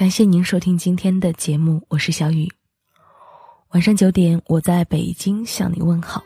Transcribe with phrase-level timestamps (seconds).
[0.00, 2.50] 感谢您收听今天的节目，我是小雨。
[3.72, 6.24] 晚上九点，我在北京向你问好。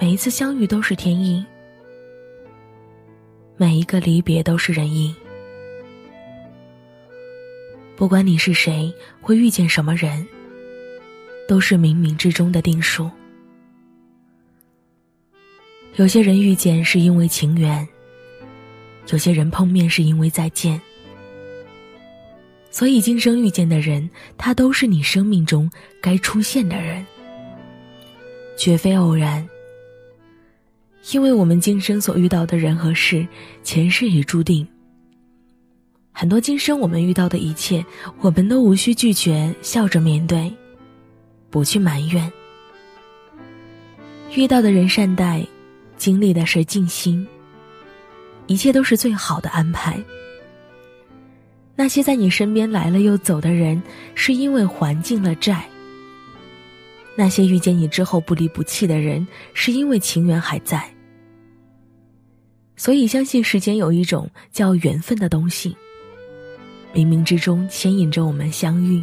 [0.00, 1.44] 每一次相遇都是天意，
[3.58, 5.14] 每一个离别都是人意。
[7.94, 8.90] 不管你是谁，
[9.20, 10.26] 会遇见什么人，
[11.46, 13.10] 都是冥冥之中的定数。
[15.96, 17.86] 有些人遇见是因为情缘，
[19.10, 20.80] 有些人碰面是因为再见。
[22.70, 25.70] 所以今生遇见的人，他都是你生命中
[26.00, 27.04] 该出现的人，
[28.56, 29.46] 绝非偶然。
[31.12, 33.26] 因为我们今生所遇到的人和事，
[33.62, 34.66] 前世已注定。
[36.10, 37.84] 很多今生我们遇到的一切，
[38.20, 40.50] 我们都无需拒绝，笑着面对，
[41.50, 42.32] 不去埋怨。
[44.34, 45.46] 遇到的人善待。
[46.02, 47.24] 经历的是静心，
[48.48, 50.02] 一切都是最好的安排。
[51.76, 53.80] 那些在你身边来了又走的人，
[54.16, 55.62] 是因为还尽了债；
[57.16, 60.92] 那些遇见你之后不离不弃的人，是因为情缘还在。
[62.74, 65.76] 所以，相信世间有一种叫缘分的东西，
[66.92, 69.00] 冥冥之中牵引着我们相遇。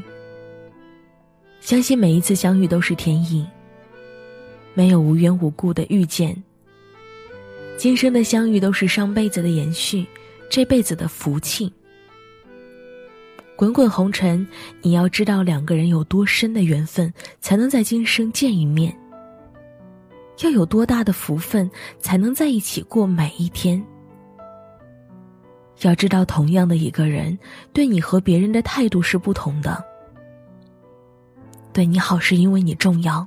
[1.61, 3.47] 相信每一次相遇都是天意，
[4.73, 6.35] 没有无缘无故的遇见。
[7.79, 10.05] 今生的相遇都是上辈子的延续，
[10.49, 11.71] 这辈子的福气。
[13.55, 14.45] 滚滚红尘，
[14.81, 18.93] 你要知道两个人有多深的缘分，才能在今生见一面。
[20.43, 23.81] 要有多大的福分，才能在一起过每一天。
[25.83, 27.39] 要知道，同样的一个人，
[27.71, 29.81] 对你和别人的态度是不同的。
[31.71, 33.25] 对你好是因为你重要，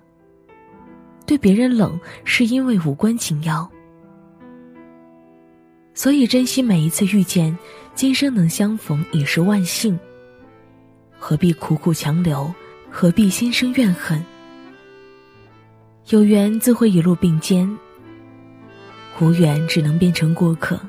[1.25, 3.67] 对别人冷是因为无关紧要。
[5.95, 7.57] 所以，珍惜每一次遇见，
[7.95, 9.99] 今生能相逢已是万幸。
[11.19, 12.53] 何必苦苦强留？
[12.91, 14.25] 何必心生怨恨？
[16.09, 17.71] 有缘自会一路并肩，
[19.21, 20.81] 无缘只能变成过客。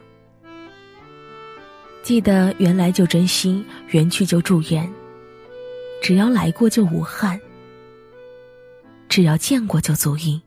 [2.01, 4.89] 记得缘来就珍惜，缘去就祝愿。
[6.01, 7.39] 只要来过就无憾，
[9.07, 10.41] 只要见过就足矣。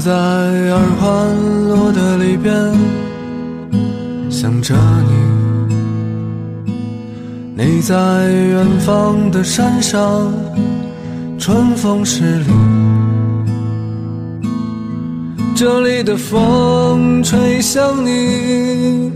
[0.00, 1.08] 在二环
[1.68, 2.54] 路的里边
[4.30, 4.74] 想着
[6.64, 6.74] 你，
[7.54, 7.94] 你在
[8.30, 10.32] 远方的山上，
[11.38, 12.46] 春风十里。
[15.54, 19.12] 这里的风吹向你，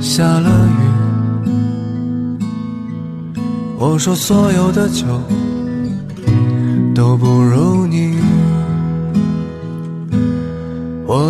[0.00, 0.80] 下了雨。
[3.78, 5.04] 我说所有的酒
[6.94, 7.63] 都不如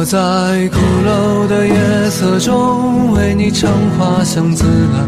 [0.04, 0.76] 我在鼓
[1.06, 5.00] 楼的夜色中为你唱花香自来，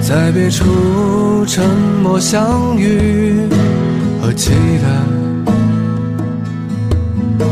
[0.00, 1.64] 在别处沉
[2.02, 3.46] 默相遇
[4.20, 4.50] 和期
[4.82, 4.88] 待。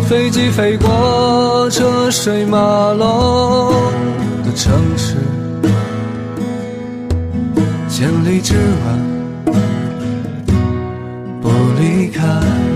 [0.08, 2.58] 飞机飞过车水马
[2.92, 3.72] 龙
[4.44, 5.14] 的城市，
[7.88, 8.58] 千里之外
[11.40, 12.75] 不离开。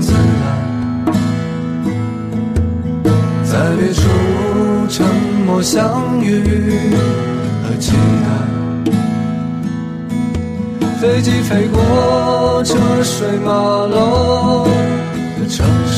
[0.00, 0.18] 自来，
[3.44, 4.00] 在别处
[4.88, 5.04] 沉
[5.46, 6.26] 默相遇
[7.62, 8.26] 和期待。
[11.00, 14.64] 飞机飞过车水马龙
[15.38, 15.91] 的城市，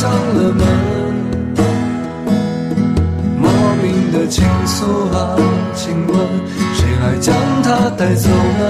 [0.00, 0.64] 上了门。
[3.36, 3.44] 莫
[3.82, 5.36] 名的倾诉啊，
[5.74, 6.16] 请问
[6.72, 8.62] 谁来将它带走呢？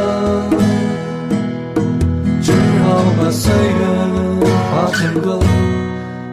[2.43, 2.51] 只
[2.83, 2.85] 好
[3.17, 3.81] 把岁月
[4.73, 5.39] 化成歌，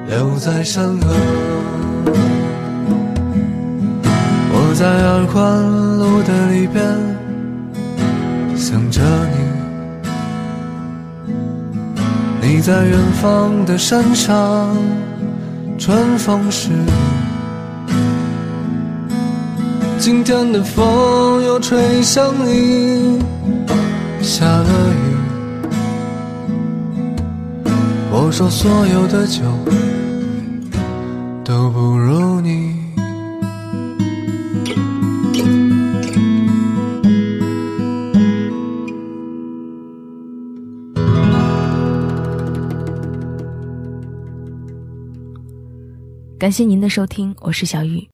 [0.08, 1.14] 留在山河。
[4.50, 5.38] 我在二环
[6.00, 6.84] 路的里边
[12.48, 14.74] 你，在远方的山上，
[15.78, 16.92] 春风十里。
[20.00, 23.20] 今天的风又吹向你，
[24.22, 24.96] 下了雨。
[28.10, 29.42] 我说所有的酒
[46.40, 48.06] 感谢您的收听，我是小雨。